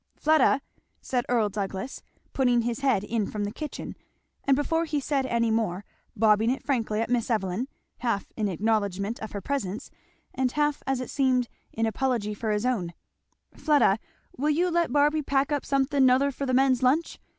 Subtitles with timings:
[0.15, 0.61] "Fleda,"
[0.99, 2.01] said Earl Douglass
[2.33, 3.95] putting his head in from the kitchen,
[4.43, 5.85] and before he said any more
[6.15, 7.67] bobbing it frankly at Miss Evelyn,
[7.99, 9.91] half in acknowledgment of her presence
[10.33, 12.95] and half as it seemed in apology for his own,
[13.53, 13.99] "Fleda,
[14.35, 17.19] will you let Barby pack up somethin' 'nother for the men's lunch?